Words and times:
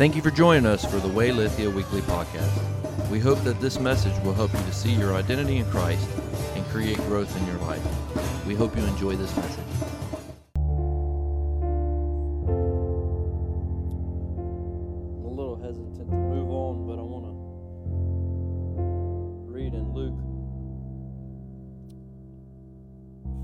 Thank 0.00 0.16
you 0.16 0.22
for 0.22 0.30
joining 0.30 0.64
us 0.64 0.82
for 0.82 0.96
the 0.96 1.08
Way 1.08 1.30
Lithia 1.30 1.68
Weekly 1.68 2.00
Podcast. 2.00 3.10
We 3.10 3.20
hope 3.20 3.38
that 3.44 3.60
this 3.60 3.78
message 3.78 4.18
will 4.24 4.32
help 4.32 4.50
you 4.54 4.60
to 4.60 4.72
see 4.72 4.94
your 4.94 5.12
identity 5.12 5.58
in 5.58 5.66
Christ 5.66 6.08
and 6.54 6.64
create 6.68 6.96
growth 7.00 7.36
in 7.36 7.46
your 7.46 7.58
life. 7.58 7.84
We 8.46 8.54
hope 8.54 8.74
you 8.78 8.82
enjoy 8.82 9.16
this 9.16 9.36
message. 9.36 9.62
I'm 10.54 10.62
a 15.22 15.34
little 15.36 15.60
hesitant 15.62 15.94
to 15.98 16.04
move 16.16 16.48
on, 16.48 16.86
but 16.86 16.98
I 16.98 17.02
want 17.02 17.26
to 19.46 19.52
read 19.52 19.74
in 19.74 19.92
Luke, 19.92 20.18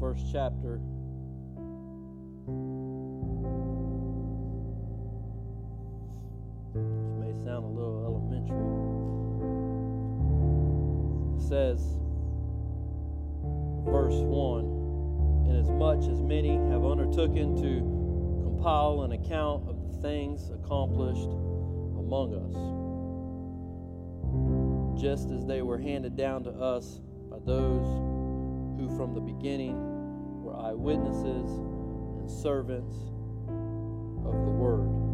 first 0.01 0.33
chapter. 0.33 0.81
Says, 11.49 11.81
verse 13.85 14.19
1 14.19 15.47
Inasmuch 15.49 16.11
as 16.11 16.21
many 16.23 16.57
have 16.71 16.85
undertaken 16.85 17.55
to 17.57 17.81
compile 18.43 19.03
an 19.03 19.13
account 19.13 19.69
of 19.69 19.81
the 19.81 20.03
things 20.03 20.51
accomplished 20.51 21.31
among 21.99 22.35
us, 22.35 22.53
just 25.01 25.31
as 25.31 25.47
they 25.47 25.63
were 25.63 25.79
handed 25.79 26.17
down 26.17 26.43
to 26.43 26.51
us 26.51 27.01
by 27.31 27.39
those 27.47 27.87
who 28.77 28.93
from 28.97 29.15
the 29.15 29.21
beginning 29.21 29.77
were 30.43 30.57
eyewitnesses 30.57 31.49
and 32.19 32.29
servants 32.29 32.97
of 34.27 34.35
the 34.45 34.51
word. 34.51 35.06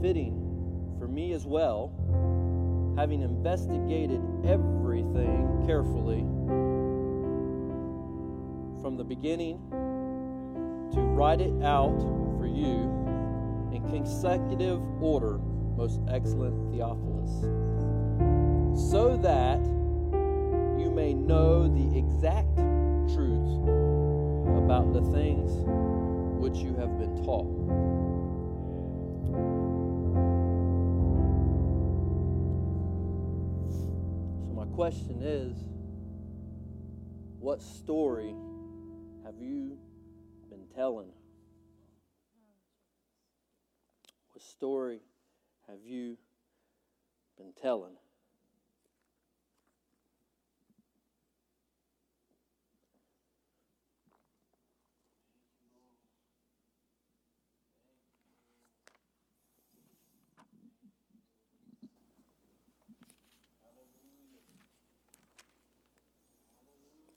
Fitting 0.00 0.34
for 0.98 1.08
me 1.08 1.32
as 1.32 1.46
well, 1.46 1.92
having 2.96 3.22
investigated 3.22 4.20
everything 4.44 5.62
carefully 5.66 6.20
from 8.82 8.96
the 8.96 9.04
beginning 9.04 9.58
to 10.92 11.00
write 11.00 11.40
it 11.40 11.52
out 11.62 11.98
for 12.38 12.46
you 12.46 12.90
in 13.72 13.82
consecutive 13.90 14.80
order, 15.02 15.38
most 15.76 16.00
excellent 16.08 16.72
Theophilus, 16.72 17.30
so 18.90 19.16
that 19.18 19.60
you 20.82 20.90
may 20.90 21.14
know 21.14 21.68
the 21.68 21.98
exact 21.98 22.56
truth 23.14 23.68
about 24.64 24.92
the 24.92 25.02
things 25.12 25.52
which 26.40 26.56
you 26.56 26.74
have 26.76 26.98
been 26.98 27.22
taught. 27.24 28.09
Question 34.80 35.20
is 35.20 35.58
what 37.38 37.60
story 37.60 38.34
have 39.26 39.34
you 39.38 39.76
been 40.48 40.64
telling? 40.74 41.12
What 44.32 44.42
story 44.42 45.00
have 45.68 45.80
you 45.84 46.16
been 47.36 47.52
telling? 47.60 47.92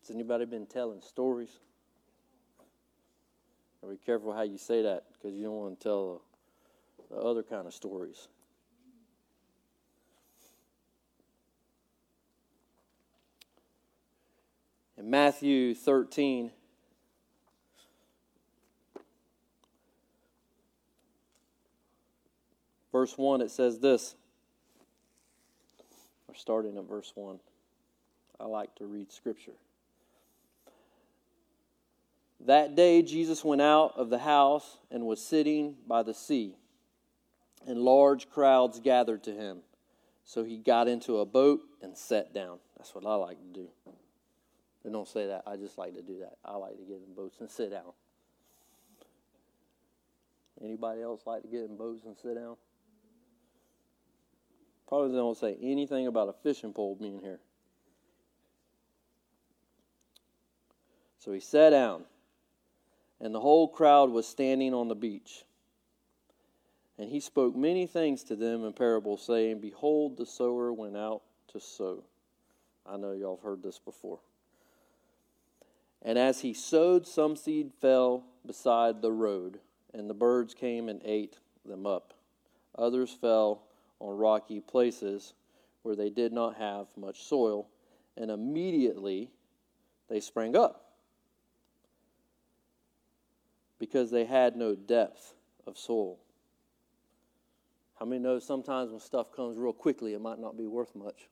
Has 0.03 0.13
anybody 0.13 0.43
been 0.43 0.65
telling 0.65 0.99
stories? 0.99 1.59
Be 3.89 3.95
careful 4.05 4.33
how 4.33 4.41
you 4.41 4.57
say 4.57 4.81
that 4.81 5.05
because 5.13 5.33
you 5.33 5.43
don't 5.43 5.55
want 5.55 5.79
to 5.79 5.83
tell 5.83 6.21
the 7.09 7.15
other 7.15 7.41
kind 7.41 7.67
of 7.67 7.73
stories. 7.73 8.27
In 14.97 15.09
Matthew 15.09 15.73
13, 15.73 16.51
verse 22.91 23.17
1, 23.17 23.41
it 23.41 23.51
says 23.51 23.79
this. 23.79 24.15
We're 26.27 26.35
starting 26.35 26.77
at 26.77 26.83
verse 26.89 27.13
1. 27.15 27.39
I 28.39 28.45
like 28.45 28.75
to 28.75 28.85
read 28.85 29.09
scripture. 29.09 29.53
That 32.45 32.75
day 32.75 33.01
Jesus 33.01 33.43
went 33.43 33.61
out 33.61 33.93
of 33.95 34.09
the 34.09 34.19
house 34.19 34.77
and 34.91 35.05
was 35.05 35.23
sitting 35.23 35.77
by 35.87 36.03
the 36.03 36.13
sea, 36.13 36.55
and 37.65 37.79
large 37.79 38.29
crowds 38.29 38.81
gathered 38.81 39.23
to 39.23 39.31
him. 39.31 39.61
So 40.25 40.43
he 40.43 40.57
got 40.57 40.87
into 40.87 41.19
a 41.19 41.25
boat 41.25 41.61
and 41.81 41.97
sat 41.97 42.33
down. 42.33 42.59
That's 42.77 42.93
what 42.93 43.05
I 43.05 43.15
like 43.15 43.37
to 43.39 43.59
do. 43.61 43.69
They 44.83 44.91
don't 44.91 45.07
say 45.07 45.27
that. 45.27 45.43
I 45.47 45.55
just 45.55 45.77
like 45.77 45.95
to 45.95 46.01
do 46.01 46.19
that. 46.19 46.33
I 46.43 46.55
like 46.55 46.77
to 46.77 46.83
get 46.83 47.01
in 47.07 47.13
boats 47.15 47.37
and 47.39 47.49
sit 47.49 47.71
down. 47.71 47.93
Anybody 50.61 51.01
else 51.01 51.21
like 51.25 51.43
to 51.43 51.47
get 51.47 51.61
in 51.61 51.77
boats 51.77 52.03
and 52.05 52.17
sit 52.17 52.35
down? 52.35 52.57
Probably 54.87 55.15
don't 55.15 55.37
say 55.37 55.57
anything 55.61 56.07
about 56.07 56.27
a 56.27 56.33
fishing 56.43 56.73
pole 56.73 56.97
being 56.99 57.21
here. 57.21 57.39
So 61.19 61.31
he 61.31 61.39
sat 61.39 61.69
down 61.69 62.03
and 63.23 63.33
the 63.33 63.39
whole 63.39 63.69
crowd 63.69 64.11
was 64.11 64.27
standing 64.27 64.73
on 64.73 64.89
the 64.89 64.95
beach. 64.95 65.45
And 66.99 67.09
he 67.09 67.21
spoke 67.21 67.55
many 67.55 67.87
things 67.87 68.21
to 68.25 68.35
them 68.35 68.65
in 68.65 68.73
parables, 68.73 69.25
saying, 69.25 69.61
Behold, 69.61 70.17
the 70.17 70.25
sower 70.25 70.73
went 70.73 70.97
out 70.97 71.21
to 71.53 71.61
sow. 71.61 72.03
I 72.85 72.97
know 72.97 73.13
y'all 73.13 73.37
have 73.37 73.43
heard 73.43 73.63
this 73.63 73.79
before. 73.79 74.19
And 76.01 76.19
as 76.19 76.41
he 76.41 76.53
sowed, 76.53 77.07
some 77.07 77.37
seed 77.37 77.71
fell 77.79 78.25
beside 78.45 79.01
the 79.01 79.13
road, 79.13 79.59
and 79.93 80.09
the 80.09 80.13
birds 80.13 80.53
came 80.53 80.89
and 80.89 81.01
ate 81.05 81.37
them 81.65 81.85
up. 81.87 82.13
Others 82.77 83.15
fell 83.21 83.61
on 84.01 84.17
rocky 84.17 84.59
places 84.59 85.33
where 85.83 85.95
they 85.95 86.09
did 86.09 86.33
not 86.33 86.57
have 86.57 86.87
much 86.97 87.23
soil, 87.23 87.67
and 88.17 88.29
immediately 88.29 89.31
they 90.09 90.19
sprang 90.19 90.57
up 90.57 90.83
because 93.83 94.11
they 94.11 94.23
had 94.23 94.55
no 94.55 94.73
depth 94.73 95.33
of 95.67 95.77
soul. 95.77 96.17
How 97.99 98.05
many 98.05 98.23
know 98.23 98.39
sometimes 98.39 98.91
when 98.91 99.01
stuff 99.01 99.35
comes 99.35 99.57
real 99.57 99.73
quickly, 99.73 100.13
it 100.13 100.21
might 100.21 100.39
not 100.39 100.57
be 100.57 100.67
worth 100.67 100.95
much? 100.95 101.27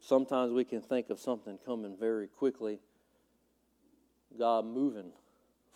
Sometimes 0.00 0.54
we 0.54 0.64
can 0.64 0.80
think 0.80 1.10
of 1.10 1.20
something 1.20 1.58
coming 1.66 1.98
very 2.00 2.28
quickly, 2.28 2.78
God 4.38 4.64
moving 4.64 5.12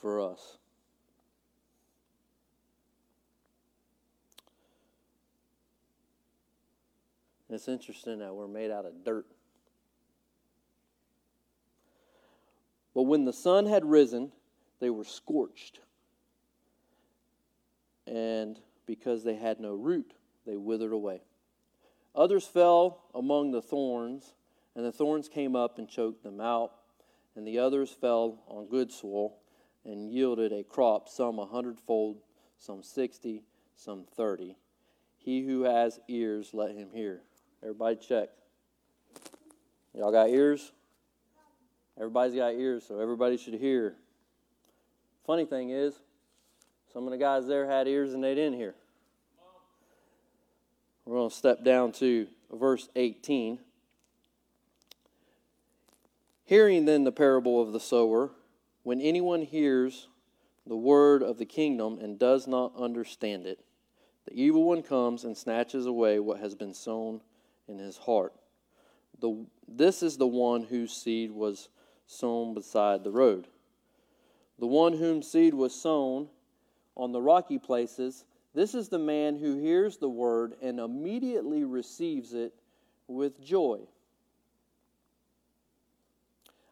for 0.01 0.23
us. 0.23 0.57
It's 7.51 7.69
interesting 7.69 8.21
that 8.21 8.35
we're 8.35 8.49
made 8.49 8.71
out 8.71 8.87
of 8.87 9.05
dirt. 9.05 9.27
But 12.95 13.03
when 13.03 13.25
the 13.25 13.33
sun 13.33 13.67
had 13.67 13.85
risen, 13.85 14.33
they 14.81 14.91
were 14.91 15.05
scorched. 15.05 15.81
And 18.07 18.59
because 18.87 19.25
they 19.25 19.35
had 19.35 19.61
no 19.61 19.75
root, 19.75 20.13
they 20.47 20.57
withered 20.57 20.93
away. 20.93 21.23
Others 22.15 22.47
fell 22.47 23.03
among 23.15 23.51
the 23.51 23.63
thorns, 23.63 24.35
and 24.77 24.85
the 24.85 24.93
thorns 24.93 25.29
came 25.29 25.57
up 25.57 25.79
and 25.79 25.89
choked 25.89 26.23
them 26.23 26.41
out. 26.41 26.73
And 27.37 27.45
the 27.45 27.59
others 27.59 27.91
fell 27.91 28.39
on 28.47 28.69
good 28.69 28.93
soil 28.93 29.39
and 29.85 30.09
yielded 30.09 30.53
a 30.53 30.63
crop, 30.63 31.09
some 31.09 31.41
a 31.41 31.47
hundredfold, 31.47 32.19
some 32.59 32.83
sixty, 32.83 33.43
some 33.75 34.05
thirty. 34.17 34.57
He 35.19 35.45
who 35.45 35.63
has 35.63 35.99
ears, 36.07 36.51
let 36.53 36.71
him 36.77 36.91
hear. 36.93 37.23
Everybody 37.61 37.97
check. 37.97 38.29
Y'all 39.97 40.13
got 40.13 40.29
ears? 40.29 40.71
Everybody's 41.97 42.35
got 42.35 42.55
ears, 42.55 42.85
so 42.87 42.99
everybody 42.99 43.37
should 43.37 43.55
hear. 43.55 43.95
Funny 45.27 45.45
thing 45.45 45.71
is, 45.71 45.95
some 46.93 47.05
of 47.05 47.11
the 47.11 47.19
guys 47.19 47.47
there 47.47 47.67
had 47.67 47.89
ears 47.89 48.15
and 48.15 48.23
they 48.23 48.35
didn't 48.35 48.59
hear. 48.59 48.75
We're 51.05 51.17
going 51.17 51.31
to 51.31 51.37
step 51.37 51.65
down 51.65 51.93
to 51.93 52.27
verse 52.53 52.89
18. 52.97 53.59
Hearing 56.45 56.85
then 56.85 57.05
the 57.05 57.13
parable 57.13 57.61
of 57.61 57.73
the 57.73 57.81
sower, 57.81 58.31
when 58.83 59.01
anyone 59.01 59.43
hears 59.43 60.09
the 60.67 60.77
word 60.77 61.23
of 61.23 61.39
the 61.39 61.45
kingdom 61.45 61.99
and 62.01 62.19
does 62.19 62.47
not 62.47 62.73
understand 62.77 63.47
it, 63.47 63.65
the 64.27 64.35
evil 64.35 64.65
one 64.65 64.83
comes 64.83 65.25
and 65.25 65.37
snatches 65.37 65.87
away 65.87 66.19
what 66.19 66.41
has 66.41 66.55
been 66.55 66.75
sown 66.75 67.21
in 67.69 67.79
his 67.79 67.97
heart. 67.99 68.33
The, 69.21 69.47
this 69.69 70.03
is 70.03 70.17
the 70.17 70.27
one 70.27 70.65
whose 70.65 70.93
seed 70.93 71.31
was 71.31 71.69
sown 72.07 72.55
beside 72.55 73.05
the 73.05 73.11
road. 73.11 73.47
The 74.59 74.67
one 74.67 74.95
whom 74.95 75.23
seed 75.23 75.55
was 75.55 75.75
sown 75.75 76.29
on 76.97 77.13
the 77.13 77.21
rocky 77.21 77.59
places, 77.59 78.25
this 78.55 78.75
is 78.75 78.89
the 78.89 78.99
man 78.99 79.37
who 79.37 79.59
hears 79.59 79.97
the 79.97 80.09
word 80.09 80.55
and 80.63 80.79
immediately 80.79 81.65
receives 81.65 82.35
it 82.35 82.55
with 83.09 83.45
joy. 83.45 83.81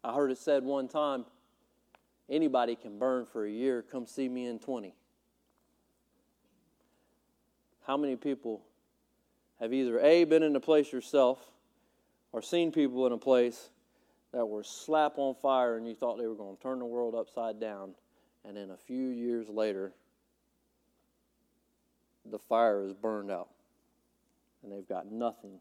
I 0.05 0.15
heard 0.15 0.31
it 0.31 0.39
said 0.39 0.65
one 0.65 0.89
time 0.89 1.25
anybody 2.29 2.77
can 2.77 2.99
burn 2.99 3.27
for 3.27 3.45
a 3.45 3.51
year. 3.51 3.83
Come 3.83 4.07
see 4.07 4.29
me 4.29 4.47
in 4.47 4.59
20. 4.59 4.95
How 7.87 7.97
many 7.97 8.15
people 8.17 8.63
have 9.59 9.73
either 9.73 10.01
A, 10.01 10.25
been 10.25 10.43
in 10.43 10.55
a 10.55 10.61
place 10.61 10.93
yourself, 10.93 11.51
or 12.33 12.43
seen 12.43 12.73
people 12.73 13.07
in 13.07 13.13
a 13.13 13.19
place 13.19 13.71
that 14.33 14.47
were 14.47 14.65
slap 14.65 15.19
on 15.19 15.35
fire 15.35 15.77
and 15.77 15.87
you 15.87 15.95
thought 15.95 16.19
they 16.19 16.27
were 16.27 16.35
going 16.35 16.57
to 16.57 16.63
turn 16.63 16.79
the 16.79 16.85
world 16.85 17.15
upside 17.15 17.61
down, 17.61 17.95
and 18.45 18.57
then 18.57 18.71
a 18.71 18.77
few 18.77 19.09
years 19.09 19.49
later, 19.49 19.93
the 22.31 22.39
fire 22.39 22.83
is 22.83 22.95
burned 22.95 23.31
out 23.31 23.49
and 24.63 24.73
they've 24.73 24.89
got 24.89 25.11
nothing 25.11 25.59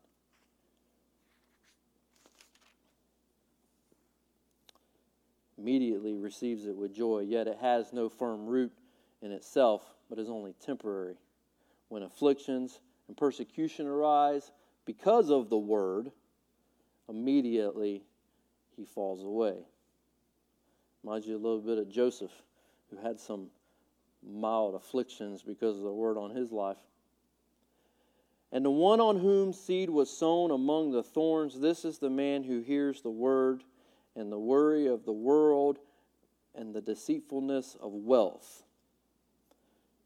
immediately 5.62 6.16
receives 6.16 6.66
it 6.66 6.76
with 6.76 6.94
joy, 6.94 7.20
yet 7.20 7.48
it 7.48 7.58
has 7.62 7.94
no 7.94 8.10
firm 8.10 8.48
root 8.48 8.72
in 9.22 9.32
itself, 9.32 9.84
but 10.10 10.18
is 10.18 10.30
only 10.30 10.54
temporary. 10.66 11.16
When 11.90 12.04
afflictions 12.04 12.80
and 13.08 13.16
persecution 13.16 13.86
arise 13.86 14.52
because 14.86 15.30
of 15.30 15.50
the 15.50 15.58
word, 15.58 16.12
immediately 17.08 18.04
he 18.76 18.86
falls 18.86 19.24
away. 19.24 19.56
Reminds 21.04 21.28
you 21.28 21.36
a 21.36 21.38
little 21.38 21.62
bit 21.62 21.78
of 21.78 21.90
Joseph, 21.90 22.32
who 22.90 22.98
had 22.98 23.20
some 23.20 23.48
mild 24.24 24.76
afflictions 24.76 25.42
because 25.42 25.78
of 25.78 25.84
the 25.84 25.92
word 25.92 26.18
on 26.18 26.32
his 26.32 26.52
life. 26.52 26.78
And 28.52 28.66
the 28.66 28.72
one 28.72 29.00
on 29.00 29.20
whom 29.20 29.54
seed 29.54 29.90
was 29.90 30.10
sown 30.10 30.52
among 30.52 30.92
the 30.92 31.04
thorns, 31.04 31.60
this 31.60 31.86
is 31.86 32.00
the 32.00 32.10
man 32.10 32.44
who 32.44 32.60
hears 32.60 33.02
the 33.02 33.10
word 33.10 33.64
and 34.16 34.32
the 34.32 34.40
worry 34.40 34.88
of 34.88 35.06
the 35.06 35.14
world 35.14 35.80
and 36.54 36.74
the 36.74 36.82
deceitfulness 36.82 37.78
of 37.82 37.94
wealth 37.94 38.64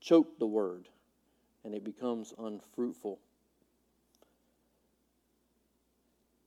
choke 0.06 0.38
the 0.38 0.46
word, 0.46 0.88
and 1.64 1.74
it 1.74 1.84
becomes 1.84 2.34
unfruitful. 2.38 3.20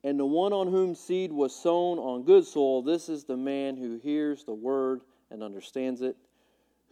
And 0.09 0.19
the 0.19 0.25
one 0.25 0.55
on 0.55 0.69
whom 0.69 0.95
seed 0.95 1.31
was 1.31 1.55
sown 1.55 1.99
on 1.99 2.23
good 2.23 2.47
soil, 2.47 2.81
this 2.81 3.11
is 3.11 3.25
the 3.25 3.37
man 3.37 3.77
who 3.77 3.99
hears 3.99 4.43
the 4.43 4.55
word 4.55 5.03
and 5.31 5.43
understands 5.43 6.01
it, 6.01 6.17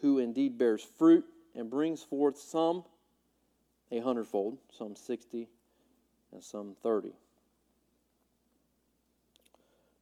who 0.02 0.18
indeed 0.18 0.58
bears 0.58 0.86
fruit 0.98 1.24
and 1.54 1.70
brings 1.70 2.02
forth 2.02 2.36
some 2.36 2.84
a 3.90 4.00
hundredfold, 4.00 4.58
some 4.70 4.94
sixty, 4.94 5.48
and 6.30 6.44
some 6.44 6.76
thirty. 6.82 7.14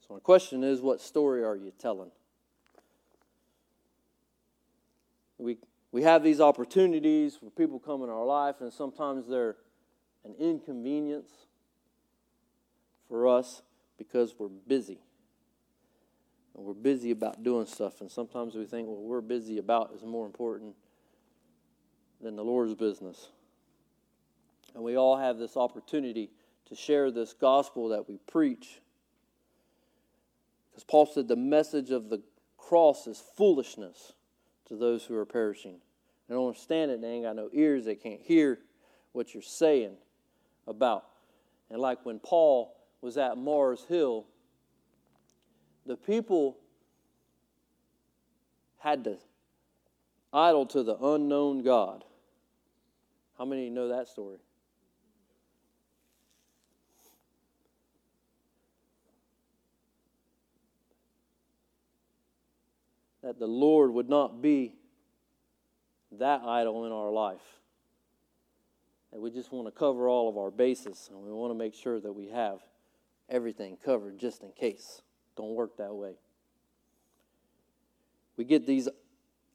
So, 0.01 0.15
my 0.15 0.19
question 0.19 0.65
is 0.65 0.81
what 0.81 1.01
story 1.01 1.45
are 1.45 1.55
you 1.55 1.73
telling? 1.79 2.11
We, 5.39 5.59
we 5.93 6.03
have 6.03 6.25
these 6.25 6.41
opportunities 6.41 7.39
where 7.41 7.53
people 7.53 7.79
come 7.79 8.03
in 8.03 8.09
our 8.09 8.25
life, 8.25 8.57
and 8.61 8.73
sometimes 8.73 9.29
they're 9.29 9.55
an 10.25 10.35
inconvenience 10.37 11.31
for 13.09 13.29
us 13.29 13.63
because 13.99 14.35
we're 14.39 14.49
busy. 14.49 15.01
And 16.57 16.65
we're 16.65 16.73
busy 16.73 17.11
about 17.11 17.43
doing 17.43 17.67
stuff, 17.67 18.01
and 18.01 18.11
sometimes 18.11 18.55
we 18.55 18.65
think 18.65 18.87
what 18.87 19.01
we're 19.01 19.21
busy 19.21 19.59
about 19.59 19.93
is 19.95 20.03
more 20.05 20.27
important 20.27 20.75
than 22.21 22.37
the 22.37 22.45
Lord's 22.45 22.75
business. 22.75 23.29
And 24.75 24.83
we 24.83 24.97
all 24.97 25.17
have 25.17 25.39
this 25.39 25.57
opportunity 25.57 26.31
to 26.67 26.75
share 26.75 27.11
this 27.11 27.33
gospel 27.33 27.89
that 27.89 28.09
we 28.09 28.19
preach 28.31 28.81
because 30.75 30.85
Paul 30.85 31.07
said 31.07 31.29
the 31.29 31.37
message 31.37 31.93
of 31.93 32.09
the 32.09 32.21
cross 32.59 33.07
is 33.07 33.23
foolishness 33.37 34.15
to 34.67 34.77
those 34.77 35.05
who 35.05 35.15
are 35.15 35.25
perishing. 35.25 35.77
They 36.29 36.35
don't 36.35 36.49
understand 36.49 36.91
it. 36.91 37.01
They 37.01 37.09
ain't 37.09 37.25
got 37.25 37.37
no 37.37 37.49
ears. 37.53 37.85
They 37.85 37.95
can't 37.95 38.21
hear 38.21 38.59
what 39.13 39.35
you're 39.35 39.43
saying 39.43 39.97
about. 40.67 41.05
And 41.71 41.81
like 41.81 42.05
when 42.05 42.19
Paul 42.19 42.75
was 43.05 43.19
at 43.19 43.37
Mars 43.37 43.85
Hill, 43.87 44.25
the 45.85 45.95
people 45.95 46.57
had 48.79 49.05
to 49.05 49.19
idol 50.33 50.65
to 50.65 50.83
the 50.83 50.97
unknown 50.97 51.63
God. 51.63 52.03
How 53.37 53.45
many 53.45 53.69
know 53.69 53.89
that 53.89 54.09
story? 54.09 54.39
that 63.23 63.39
the 63.39 63.47
Lord 63.47 63.91
would 63.91 64.11
not 64.11 64.43
be 64.43 64.75
that 66.13 66.43
idol 66.43 66.85
in 66.85 66.93
our 66.93 67.11
life. 67.11 67.41
That 69.11 69.19
we 69.19 69.31
just 69.31 69.51
want 69.51 69.67
to 69.67 69.71
cover 69.71 70.11
all 70.11 70.29
of 70.29 70.37
our 70.37 70.51
bases 70.51 71.09
and 71.11 71.23
we 71.23 71.33
want 71.33 71.51
to 71.51 71.55
make 71.55 71.73
sure 71.73 71.99
that 72.01 72.13
we 72.13 72.29
have 72.29 72.61
everything 73.29 73.77
covered 73.85 74.19
just 74.19 74.43
in 74.43 74.53
case. 74.53 75.03
Don't 75.37 75.55
work 75.55 75.77
that 75.79 75.95
way. 75.95 76.15
We 78.37 78.45
get 78.45 78.67
these 78.67 78.89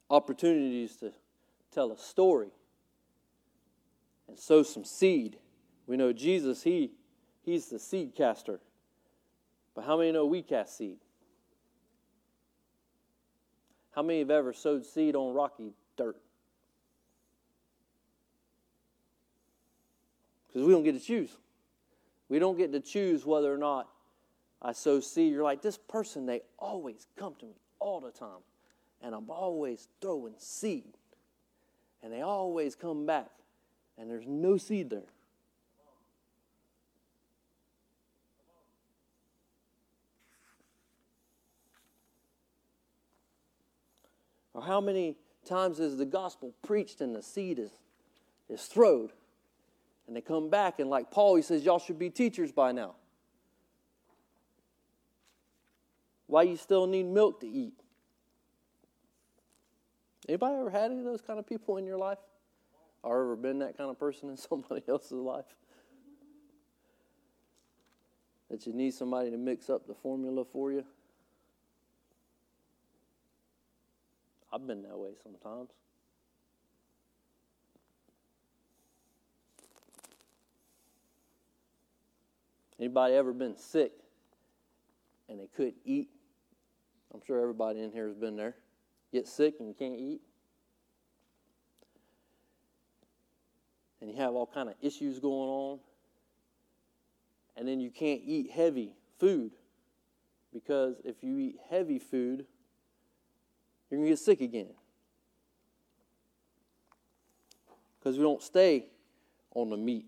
opportunities 0.08 0.96
to 0.96 1.12
tell 1.72 1.92
a 1.92 1.98
story 1.98 2.50
and 4.28 4.38
sow 4.38 4.62
some 4.62 4.84
seed. 4.84 5.36
We 5.86 5.96
know 5.96 6.12
Jesus, 6.12 6.62
he, 6.62 6.92
he's 7.42 7.66
the 7.66 7.78
seed 7.78 8.14
caster. 8.14 8.60
But 9.74 9.84
how 9.84 9.96
many 9.98 10.12
know 10.12 10.26
we 10.26 10.42
cast 10.42 10.78
seed? 10.78 10.98
How 13.94 14.02
many 14.02 14.20
have 14.20 14.30
ever 14.30 14.52
sowed 14.52 14.86
seed 14.86 15.16
on 15.16 15.34
rocky 15.34 15.72
dirt? 15.96 16.16
Because 20.46 20.66
we 20.66 20.72
don't 20.72 20.82
get 20.82 20.92
to 20.92 21.00
choose. 21.00 21.30
We 22.30 22.38
don't 22.38 22.56
get 22.56 22.72
to 22.72 22.80
choose 22.80 23.26
whether 23.26 23.52
or 23.52 23.58
not 23.58 23.88
I 24.62 24.72
sow 24.72 25.00
seed. 25.00 25.32
You're 25.32 25.42
like, 25.42 25.62
this 25.62 25.76
person, 25.76 26.26
they 26.26 26.42
always 26.58 27.08
come 27.16 27.34
to 27.40 27.46
me 27.46 27.54
all 27.80 28.00
the 28.00 28.12
time. 28.12 28.38
And 29.02 29.14
I'm 29.14 29.28
always 29.28 29.88
throwing 30.00 30.34
seed. 30.38 30.94
And 32.02 32.12
they 32.12 32.20
always 32.22 32.76
come 32.76 33.04
back. 33.04 33.30
And 33.98 34.08
there's 34.08 34.28
no 34.28 34.56
seed 34.56 34.90
there. 34.90 35.02
Or 44.54 44.62
how 44.62 44.80
many 44.80 45.16
times 45.44 45.80
is 45.80 45.96
the 45.96 46.06
gospel 46.06 46.54
preached 46.62 47.00
and 47.00 47.14
the 47.14 47.22
seed 47.22 47.58
is, 47.58 47.70
is 48.48 48.66
throwed? 48.66 49.10
And 50.10 50.16
they 50.16 50.22
come 50.22 50.50
back, 50.50 50.80
and 50.80 50.90
like 50.90 51.12
Paul, 51.12 51.36
he 51.36 51.42
says, 51.42 51.64
Y'all 51.64 51.78
should 51.78 51.96
be 51.96 52.10
teachers 52.10 52.50
by 52.50 52.72
now. 52.72 52.96
Why 56.26 56.42
you 56.42 56.56
still 56.56 56.88
need 56.88 57.06
milk 57.06 57.42
to 57.42 57.48
eat? 57.48 57.74
Anybody 60.28 60.56
ever 60.56 60.68
had 60.68 60.90
any 60.90 60.98
of 60.98 61.04
those 61.04 61.20
kind 61.20 61.38
of 61.38 61.46
people 61.46 61.76
in 61.76 61.86
your 61.86 61.96
life? 61.96 62.18
Or 63.04 63.22
ever 63.22 63.36
been 63.36 63.60
that 63.60 63.78
kind 63.78 63.88
of 63.88 64.00
person 64.00 64.30
in 64.30 64.36
somebody 64.36 64.82
else's 64.88 65.12
life? 65.12 65.44
That 68.50 68.66
you 68.66 68.72
need 68.72 68.94
somebody 68.94 69.30
to 69.30 69.36
mix 69.36 69.70
up 69.70 69.86
the 69.86 69.94
formula 69.94 70.44
for 70.44 70.72
you? 70.72 70.84
I've 74.52 74.66
been 74.66 74.82
that 74.82 74.98
way 74.98 75.10
sometimes. 75.22 75.70
Anybody 82.80 83.14
ever 83.14 83.32
been 83.32 83.56
sick 83.56 83.92
and 85.28 85.38
they 85.38 85.48
couldn't 85.54 85.76
eat? 85.84 86.08
I'm 87.14 87.20
sure 87.24 87.40
everybody 87.40 87.80
in 87.80 87.92
here 87.92 88.08
has 88.08 88.16
been 88.16 88.36
there. 88.36 88.56
Get 89.12 89.28
sick 89.28 89.54
and 89.60 89.68
you 89.68 89.74
can't 89.74 89.98
eat. 89.98 90.22
and 94.00 94.10
you 94.10 94.16
have 94.16 94.34
all 94.34 94.46
kind 94.46 94.68
of 94.68 94.74
issues 94.80 95.18
going 95.18 95.48
on 95.48 95.78
and 97.56 97.68
then 97.68 97.80
you 97.80 97.90
can't 97.90 98.20
eat 98.24 98.50
heavy 98.50 98.94
food 99.18 99.52
because 100.52 100.96
if 101.04 101.22
you 101.22 101.38
eat 101.38 101.56
heavy 101.68 101.98
food 101.98 102.46
you're 103.90 103.98
going 103.98 104.06
to 104.06 104.10
get 104.10 104.18
sick 104.18 104.40
again 104.40 104.68
because 107.98 108.16
we 108.16 108.22
don't 108.22 108.42
stay 108.42 108.86
on 109.54 109.68
the 109.68 109.76
meat 109.76 110.06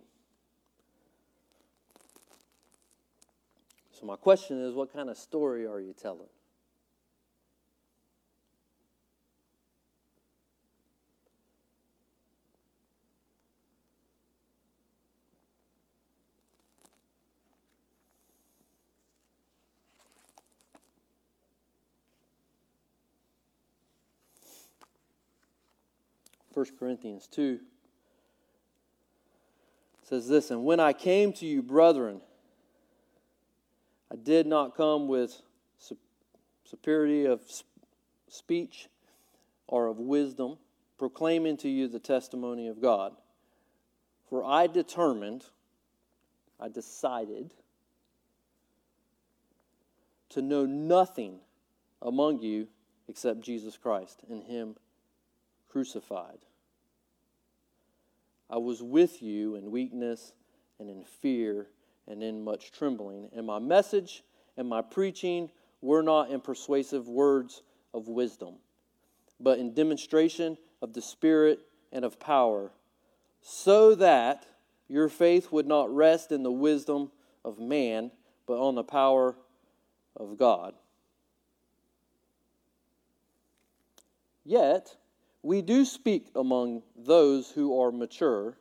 so 4.02 4.06
my 4.08 4.16
question 4.16 4.60
is 4.60 4.74
what 4.74 4.92
kind 4.92 5.08
of 5.08 5.16
story 5.16 5.64
are 5.64 5.78
you 5.78 5.94
telling? 5.94 6.26
First 26.52 26.76
Corinthians 26.76 27.28
2 27.28 27.60
says 30.02 30.26
this 30.26 30.50
And 30.50 30.64
when 30.64 30.80
I 30.80 30.92
came 30.92 31.32
to 31.34 31.46
you, 31.46 31.62
brethren, 31.62 32.20
I 34.12 34.16
did 34.16 34.46
not 34.46 34.76
come 34.76 35.08
with 35.08 35.40
superiority 36.64 37.24
of 37.24 37.40
speech 38.28 38.88
or 39.66 39.86
of 39.86 39.98
wisdom, 39.98 40.58
proclaiming 40.98 41.56
to 41.58 41.68
you 41.68 41.88
the 41.88 41.98
testimony 41.98 42.68
of 42.68 42.82
God. 42.82 43.14
For 44.28 44.44
I 44.44 44.66
determined, 44.66 45.46
I 46.60 46.68
decided 46.68 47.54
to 50.28 50.42
know 50.42 50.66
nothing 50.66 51.38
among 52.02 52.40
you 52.40 52.68
except 53.08 53.40
Jesus 53.40 53.78
Christ 53.78 54.24
and 54.28 54.42
Him 54.42 54.76
crucified. 55.70 56.38
I 58.50 58.58
was 58.58 58.82
with 58.82 59.22
you 59.22 59.54
in 59.54 59.70
weakness 59.70 60.34
and 60.78 60.90
in 60.90 61.02
fear 61.04 61.68
and 62.08 62.22
in 62.22 62.44
much 62.44 62.72
trembling. 62.72 63.28
And 63.34 63.46
my 63.46 63.58
message 63.58 64.22
and 64.56 64.68
my 64.68 64.82
preaching 64.82 65.50
were 65.80 66.02
not 66.02 66.30
in 66.30 66.40
persuasive 66.40 67.08
words 67.08 67.62
of 67.94 68.08
wisdom, 68.08 68.54
but 69.40 69.58
in 69.58 69.74
demonstration 69.74 70.56
of 70.80 70.92
the 70.92 71.02
Spirit 71.02 71.60
and 71.92 72.04
of 72.04 72.18
power, 72.18 72.70
so 73.40 73.94
that 73.96 74.46
your 74.88 75.08
faith 75.08 75.50
would 75.52 75.66
not 75.66 75.94
rest 75.94 76.32
in 76.32 76.42
the 76.42 76.52
wisdom 76.52 77.10
of 77.44 77.58
man, 77.58 78.10
but 78.46 78.60
on 78.60 78.74
the 78.74 78.84
power 78.84 79.36
of 80.16 80.38
God. 80.38 80.74
Yet, 84.44 84.96
we 85.42 85.62
do 85.62 85.84
speak 85.84 86.28
among 86.34 86.82
those 86.96 87.50
who 87.50 87.80
are 87.80 87.92
mature 87.92 88.56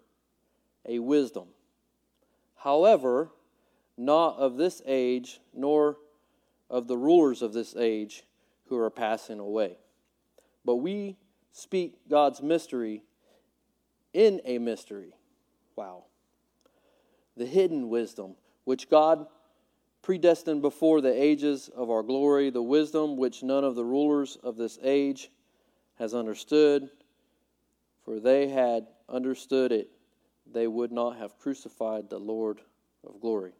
a 0.86 1.00
wisdom. 1.00 1.48
However, 2.64 3.32
not 3.98 4.38
of 4.38 4.58
this 4.58 4.82
age, 4.86 5.40
nor 5.54 5.98
of 6.70 6.88
the 6.88 6.98
rulers 6.98 7.42
of 7.42 7.54
this 7.54 7.76
age 7.76 8.24
who 8.68 8.78
are 8.78 8.92
passing 8.92 9.40
away. 9.40 9.78
But 10.64 10.76
we 10.76 11.18
speak 11.52 11.96
God's 12.08 12.42
mystery 12.42 13.04
in 14.14 14.42
a 14.46 14.60
mystery. 14.60 15.16
Wow. 15.76 16.06
The 17.36 17.48
hidden 17.48 17.90
wisdom, 17.90 18.36
which 18.64 18.90
God 18.90 19.26
predestined 20.04 20.62
before 20.62 21.02
the 21.02 21.14
ages 21.14 21.70
of 21.76 21.90
our 21.90 22.04
glory, 22.04 22.52
the 22.52 22.62
wisdom 22.62 23.18
which 23.18 23.42
none 23.42 23.64
of 23.64 23.74
the 23.74 23.86
rulers 23.86 24.38
of 24.44 24.56
this 24.56 24.78
age 24.84 25.32
has 25.98 26.14
understood, 26.14 26.90
for 28.06 28.20
they 28.20 28.48
had 28.50 28.88
understood 29.10 29.72
it, 29.72 29.90
they 30.54 30.68
would 30.68 30.92
not 30.92 31.18
have 31.18 31.38
crucified 31.38 32.10
the 32.10 32.20
Lord 32.20 32.60
of 33.06 33.20
glory. 33.22 33.54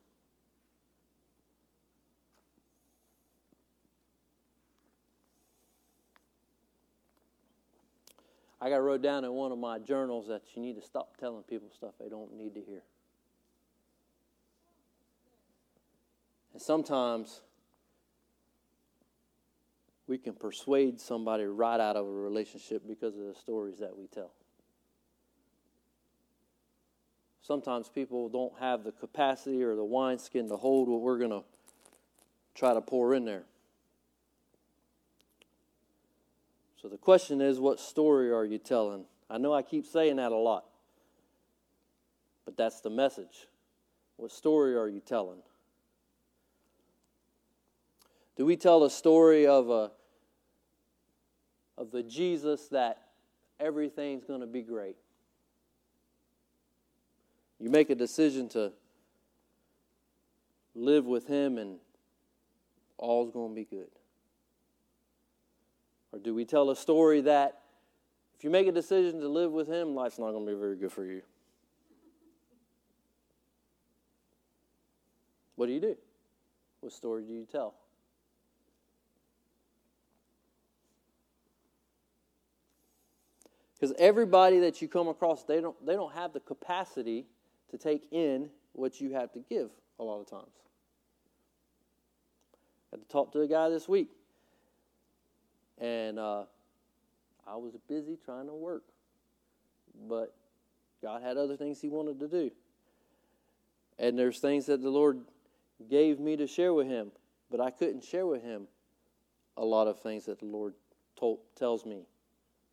I 8.62 8.70
got 8.70 8.84
wrote 8.84 9.02
down 9.02 9.26
in 9.26 9.32
one 9.32 9.52
of 9.52 9.58
my 9.58 9.80
journals 9.80 10.28
that 10.28 10.44
you 10.54 10.62
need 10.62 10.76
to 10.76 10.84
stop 10.84 11.18
telling 11.18 11.42
people 11.44 11.70
stuff 11.72 11.94
they 12.00 12.10
don't 12.10 12.38
need 12.38 12.54
to 12.54 12.62
hear. 12.62 12.84
And 16.54 16.62
sometimes 16.62 17.42
we 20.06 20.20
can 20.20 20.34
persuade 20.34 21.00
somebody 21.00 21.46
right 21.46 21.80
out 21.80 21.96
of 21.96 22.06
a 22.06 22.12
relationship 22.12 22.84
because 22.88 23.16
of 23.16 23.26
the 23.26 23.34
stories 23.34 23.80
that 23.80 23.98
we 23.98 24.06
tell. 24.08 24.32
Sometimes 27.42 27.90
people 27.90 28.30
don't 28.30 28.54
have 28.60 28.84
the 28.84 28.92
capacity 28.92 29.64
or 29.64 29.76
the 29.76 29.84
wineskin 29.84 30.48
to 30.50 30.58
hold 30.58 30.88
what 30.88 31.02
we're 31.02 31.18
going 31.18 31.32
to 31.32 31.44
try 32.54 32.74
to 32.74 32.82
pour 32.82 33.14
in 33.14 33.26
there. 33.26 33.44
So 36.82 36.88
the 36.88 36.98
question 36.98 37.42
is, 37.42 37.60
what 37.60 37.80
story 37.80 38.32
are 38.32 38.46
you 38.46 38.58
telling? 38.58 39.06
I 39.30 39.38
know 39.38 39.54
I 39.54 39.62
keep 39.62 39.86
saying 39.86 40.18
that 40.18 40.32
a 40.32 40.38
lot, 40.38 40.66
but 42.46 42.58
that's 42.58 42.82
the 42.82 42.90
message. 42.90 43.48
What 44.18 44.32
story 44.32 44.76
are 44.76 44.88
you 44.88 45.00
telling? 45.00 45.40
Do 48.36 48.46
we 48.46 48.56
tell 48.56 48.84
a 48.84 48.90
story 48.90 49.46
of 49.46 49.70
a 49.70 49.92
of 51.82 51.90
the 51.90 52.04
Jesus 52.04 52.68
that 52.68 53.00
everything's 53.60 54.24
going 54.24 54.42
to 54.42 54.48
be 54.48 54.62
great. 54.62 54.96
You 57.62 57.70
make 57.70 57.92
a 57.92 57.96
decision 57.96 58.50
to 58.50 58.72
live 60.74 61.06
with 61.06 61.28
Him 61.28 61.60
and 61.60 61.78
all's 62.98 63.30
going 63.30 63.52
to 63.52 63.56
be 63.56 63.66
good. 63.66 63.90
Or 66.12 66.18
do 66.18 66.34
we 66.34 66.44
tell 66.44 66.72
a 66.72 66.76
story 66.76 67.22
that 67.22 67.60
if 68.36 68.44
you 68.44 68.50
make 68.50 68.66
a 68.66 68.72
decision 68.72 69.20
to 69.20 69.28
live 69.28 69.52
with 69.52 69.68
Him, 69.68 69.94
life's 69.94 70.18
not 70.18 70.32
going 70.32 70.44
to 70.44 70.52
be 70.52 70.58
very 70.58 70.76
good 70.76 70.92
for 70.92 71.06
you? 71.06 71.22
What 75.56 75.68
do 75.68 75.74
you 75.74 75.80
do? 75.80 75.96
What 76.80 76.92
story 76.92 77.24
do 77.24 77.34
you 77.34 77.46
tell? 77.46 77.76
Because 83.80 83.96
everybody 84.00 84.60
that 84.62 84.82
you 84.82 84.88
come 84.88 85.08
across, 85.08 85.44
they 85.44 85.62
don't, 85.62 85.86
they 85.86 85.94
don't 85.94 86.14
have 86.14 86.34
the 86.34 86.40
capacity 86.40 87.28
to 87.72 87.78
take 87.78 88.08
in 88.12 88.50
what 88.74 89.02
you 89.02 89.14
have 89.14 89.32
to 89.34 89.40
give 89.40 89.70
a 90.00 90.04
lot 90.04 90.20
of 90.20 90.30
times. 90.30 90.52
I 92.92 92.98
had 92.98 93.02
to 93.02 93.08
talk 93.08 93.32
to 93.34 93.42
a 93.42 93.48
guy 93.48 93.70
this 93.70 93.88
week, 93.88 94.10
and 95.80 96.20
uh, 96.20 96.44
I 97.48 97.56
was 97.56 97.74
busy 97.88 98.18
trying 98.24 98.48
to 98.48 98.54
work, 98.54 98.84
but 100.08 100.34
God 101.02 101.22
had 101.22 101.38
other 101.38 101.58
things 101.58 101.82
He 101.82 101.90
wanted 101.90 102.20
to 102.20 102.28
do. 102.28 102.52
And 103.98 104.18
there's 104.18 104.40
things 104.40 104.66
that 104.66 104.82
the 104.82 104.90
Lord 104.90 105.22
gave 105.90 106.20
me 106.20 106.36
to 106.38 106.48
share 106.48 106.74
with 106.74 106.88
Him, 106.88 107.12
but 107.50 107.60
I 107.60 107.72
couldn't 107.72 108.04
share 108.04 108.26
with 108.26 108.44
Him 108.44 108.68
a 109.58 109.64
lot 109.64 109.88
of 109.88 110.00
things 110.00 110.26
that 110.26 110.40
the 110.40 110.46
Lord 110.46 110.74
told, 111.18 111.40
tells 111.56 111.86
me 111.86 112.06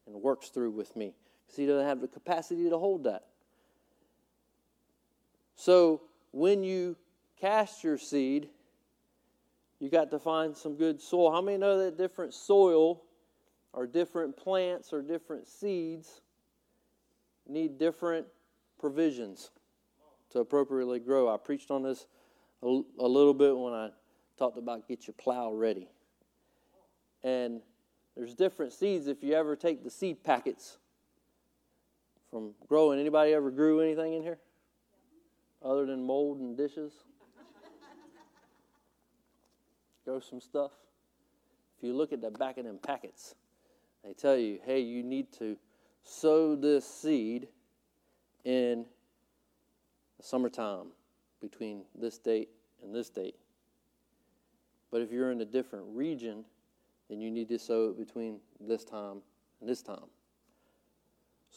and 0.06 0.22
works 0.22 0.48
through 0.48 0.70
with 0.70 0.96
me 0.96 1.14
because 1.46 1.56
he 1.56 1.66
doesn't 1.66 1.86
have 1.86 2.00
the 2.00 2.08
capacity 2.08 2.68
to 2.68 2.78
hold 2.78 3.04
that. 3.04 3.26
So 5.58 6.02
when 6.30 6.62
you 6.62 6.96
cast 7.40 7.82
your 7.82 7.98
seed, 7.98 8.48
you 9.80 9.90
got 9.90 10.08
to 10.12 10.20
find 10.20 10.56
some 10.56 10.76
good 10.76 11.00
soil. 11.00 11.32
How 11.32 11.40
many 11.40 11.58
know 11.58 11.78
that 11.78 11.98
different 11.98 12.32
soil 12.32 13.02
or 13.72 13.84
different 13.84 14.36
plants 14.36 14.92
or 14.92 15.02
different 15.02 15.48
seeds 15.48 16.20
need 17.48 17.76
different 17.76 18.28
provisions 18.78 19.50
to 20.30 20.38
appropriately 20.38 21.00
grow? 21.00 21.28
I 21.28 21.36
preached 21.36 21.72
on 21.72 21.82
this 21.82 22.06
a, 22.62 22.66
a 23.00 23.08
little 23.08 23.34
bit 23.34 23.56
when 23.58 23.72
I 23.72 23.90
talked 24.38 24.58
about 24.58 24.86
get 24.86 25.08
your 25.08 25.14
plow 25.14 25.52
ready. 25.52 25.88
And 27.24 27.62
there's 28.16 28.36
different 28.36 28.72
seeds 28.72 29.08
if 29.08 29.24
you 29.24 29.34
ever 29.34 29.56
take 29.56 29.82
the 29.82 29.90
seed 29.90 30.22
packets 30.22 30.78
from 32.30 32.54
growing. 32.68 33.00
Anybody 33.00 33.32
ever 33.34 33.50
grew 33.50 33.80
anything 33.80 34.12
in 34.12 34.22
here? 34.22 34.38
Other 35.62 35.86
than 35.86 36.04
mold 36.04 36.38
and 36.38 36.56
dishes? 36.56 36.92
Grow 40.04 40.20
some 40.20 40.40
stuff. 40.40 40.72
If 41.76 41.84
you 41.84 41.94
look 41.94 42.12
at 42.12 42.20
the 42.20 42.30
back 42.30 42.58
of 42.58 42.64
them 42.64 42.78
packets, 42.78 43.34
they 44.04 44.12
tell 44.12 44.36
you, 44.36 44.58
hey, 44.64 44.80
you 44.80 45.02
need 45.02 45.32
to 45.38 45.56
sow 46.02 46.56
this 46.56 46.88
seed 46.88 47.48
in 48.44 48.86
the 50.16 50.22
summertime 50.22 50.88
between 51.40 51.82
this 51.94 52.18
date 52.18 52.48
and 52.82 52.94
this 52.94 53.10
date. 53.10 53.36
But 54.90 55.02
if 55.02 55.12
you're 55.12 55.30
in 55.30 55.40
a 55.40 55.44
different 55.44 55.84
region, 55.88 56.44
then 57.10 57.20
you 57.20 57.30
need 57.30 57.48
to 57.48 57.58
sow 57.58 57.90
it 57.90 57.98
between 57.98 58.40
this 58.60 58.84
time 58.84 59.18
and 59.60 59.68
this 59.68 59.82
time. 59.82 60.06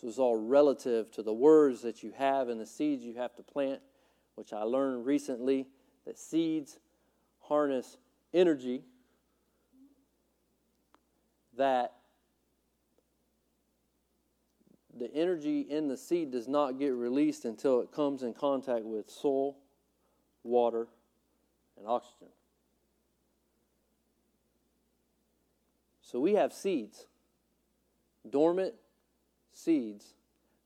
So 0.01 0.07
it's 0.07 0.17
all 0.17 0.35
relative 0.35 1.11
to 1.11 1.21
the 1.21 1.33
words 1.33 1.83
that 1.83 2.01
you 2.01 2.11
have 2.17 2.49
and 2.49 2.59
the 2.59 2.65
seeds 2.65 3.05
you 3.05 3.13
have 3.15 3.35
to 3.35 3.43
plant, 3.43 3.81
which 4.33 4.51
I 4.51 4.63
learned 4.63 5.05
recently 5.05 5.67
that 6.05 6.17
seeds 6.17 6.79
harness 7.41 7.97
energy 8.33 8.83
that 11.57 11.93
the 14.97 15.13
energy 15.13 15.61
in 15.61 15.87
the 15.87 15.97
seed 15.97 16.31
does 16.31 16.47
not 16.47 16.79
get 16.79 16.89
released 16.89 17.45
until 17.45 17.81
it 17.81 17.91
comes 17.91 18.23
in 18.23 18.33
contact 18.33 18.83
with 18.83 19.09
soil, 19.09 19.57
water, 20.43 20.87
and 21.77 21.87
oxygen. 21.87 22.29
So 26.01 26.19
we 26.19 26.33
have 26.33 26.51
seeds, 26.51 27.05
dormant 28.27 28.73
seeds 29.63 30.13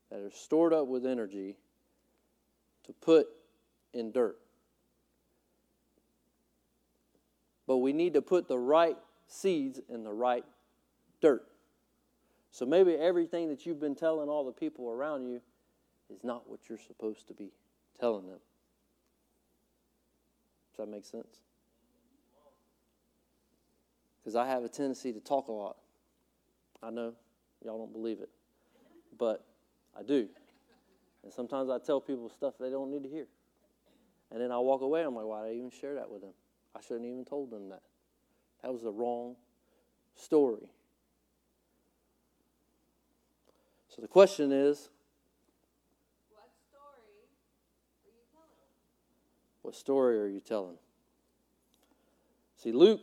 that 0.10 0.20
are 0.20 0.32
stored 0.32 0.74
up 0.74 0.88
with 0.88 1.06
energy 1.06 1.58
to 2.86 2.94
put 2.94 3.28
in 3.94 4.12
dirt. 4.12 4.38
But 7.68 7.78
we 7.78 7.94
need 7.94 8.14
to 8.14 8.22
put 8.22 8.48
the 8.48 8.60
right 8.60 8.98
seeds 9.28 9.80
in 9.90 10.04
the 10.04 10.14
right 10.14 10.46
dirt. 11.22 11.46
So 12.52 12.66
maybe 12.66 12.94
everything 12.94 13.50
that 13.50 13.66
you've 13.66 13.80
been 13.80 13.96
telling 13.96 14.30
all 14.30 14.46
the 14.46 14.52
people 14.52 14.90
around 14.90 15.26
you 15.26 15.42
is 16.14 16.24
not 16.24 16.50
what 16.50 16.60
you're 16.70 16.78
supposed 16.78 17.28
to 17.28 17.34
be 17.34 17.52
telling 18.00 18.28
them. 18.28 18.40
Does 20.72 20.86
that 20.86 20.92
make 20.92 21.06
sense? 21.06 21.42
Because 24.22 24.36
I 24.36 24.48
have 24.48 24.64
a 24.64 24.70
tendency 24.70 25.12
to 25.14 25.20
talk 25.20 25.48
a 25.48 25.52
lot. 25.52 25.78
I 26.82 26.90
know 26.92 27.14
y'all 27.64 27.78
don't 27.78 27.94
believe 27.94 28.20
it, 28.20 28.30
but 29.18 29.46
I 29.98 30.04
do. 30.04 30.28
And 31.24 31.34
sometimes 31.34 31.70
I 31.70 31.80
tell 31.80 32.00
people 32.00 32.30
stuff 32.30 32.56
they 32.60 32.70
don't 32.70 32.92
need 32.92 33.04
to 33.04 33.10
hear. 33.10 33.28
And 34.32 34.42
then 34.42 34.52
I 34.52 34.58
walk 34.60 34.82
away, 34.82 35.04
I'm 35.04 35.16
like, 35.16 35.26
why 35.26 35.44
did 35.44 35.52
I 35.52 35.56
even 35.56 35.72
share 35.72 35.96
that 35.96 36.10
with 36.10 36.22
them? 36.22 36.34
I 36.76 36.82
shouldn't 36.82 37.06
even 37.06 37.26
told 37.26 37.52
them 37.52 37.70
that. 37.70 37.82
That 38.62 38.74
was 38.74 38.82
the 38.82 38.92
wrong 38.92 39.36
story. 40.16 40.70
So 43.90 44.02
the 44.02 44.08
question 44.08 44.52
is 44.52 44.90
What 46.32 46.54
story 46.54 47.00
are 47.00 47.08
you 47.08 47.22
telling? 48.34 48.56
what 49.62 49.76
story 49.76 50.20
are 50.20 50.28
you 50.28 50.42
telling? 50.42 50.78
See, 52.58 52.72
Luke, 52.72 53.02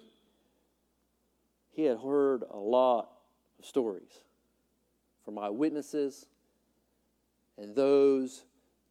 he 1.71 1.85
had 1.85 1.99
heard 1.99 2.45
a 2.50 2.59
lot 2.59 3.09
of 3.59 3.64
stories 3.64 4.21
from 5.33 5.43
eyewitnesses 5.43 6.27
and 7.57 7.75
those 7.75 8.45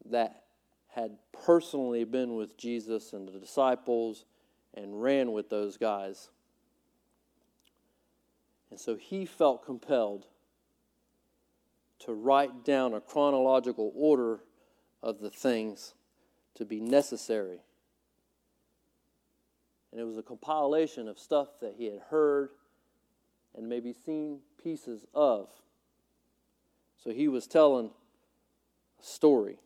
that 0.06 0.42
had 0.88 1.12
personally 1.44 2.04
been 2.04 2.34
with 2.34 2.56
Jesus 2.56 3.12
and 3.12 3.28
the 3.28 3.38
disciples 3.38 4.24
and 4.74 5.00
ran 5.00 5.32
with 5.32 5.48
those 5.48 5.76
guys. 5.76 6.30
And 8.70 8.80
so 8.80 8.96
he 8.96 9.24
felt 9.24 9.64
compelled 9.64 10.26
to 12.00 12.12
write 12.12 12.64
down 12.64 12.94
a 12.94 13.00
chronological 13.00 13.92
order 13.94 14.40
of 15.02 15.20
the 15.20 15.30
things 15.30 15.94
to 16.56 16.64
be 16.64 16.80
necessary. 16.80 17.60
And 19.92 20.00
it 20.00 20.04
was 20.04 20.16
a 20.16 20.22
compilation 20.22 21.06
of 21.06 21.18
stuff 21.18 21.48
that 21.60 21.74
he 21.76 21.84
had 21.86 22.00
heard 22.10 22.50
and 23.56 23.68
maybe 23.68 23.92
seen 23.92 24.40
pieces 24.62 25.04
of. 25.14 25.48
So 27.02 27.10
he 27.10 27.26
was 27.26 27.46
telling 27.48 27.90
a 29.00 29.04
story. 29.04 29.58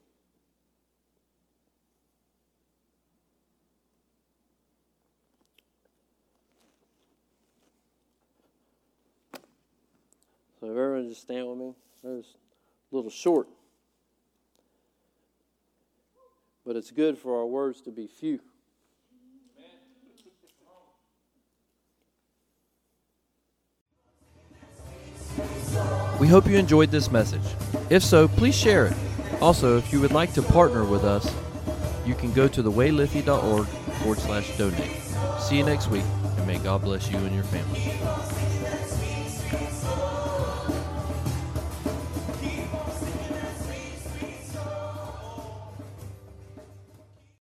So 10.61 10.67
if 10.67 10.71
everyone 10.71 11.09
just 11.09 11.23
stand 11.23 11.47
with 11.47 11.59
me. 11.59 11.75
There's 12.03 12.37
a 12.91 12.97
little 12.97 13.11
short. 13.11 13.49
But 16.65 16.77
it's 16.77 16.91
good 16.91 17.19
for 17.19 17.39
our 17.39 17.47
words 17.47 17.83
to 17.83 17.91
be 17.91 18.07
few. 18.07 18.41
We 26.21 26.29
hope 26.29 26.47
you 26.47 26.57
enjoyed 26.57 26.91
this 26.91 27.11
message. 27.11 27.43
If 27.91 28.03
so, 28.03 28.29
please 28.29 28.55
share 28.55 28.87
it. 28.87 28.97
Also, 29.41 29.77
if 29.77 29.93
you 29.93 30.01
would 30.01 30.13
like 30.13 30.33
to 30.35 30.43
partner 30.43 30.85
with 30.85 31.05
us, 31.05 31.33
you 32.07 32.15
can 32.15 32.33
go 32.33 32.49
to 32.49 32.63
thewaylithia.org 32.63 33.67
forward 33.67 34.19
slash 34.19 34.57
donate. 34.57 35.03
See 35.41 35.59
you 35.59 35.65
next 35.65 35.89
week, 35.89 36.05
and 36.37 36.47
may 36.47 36.59
God 36.59 36.83
bless 36.83 37.11
you 37.11 37.19
and 37.19 37.35
your 37.35 37.45
family. 37.45 38.36